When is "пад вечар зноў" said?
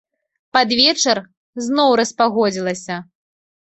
0.57-1.89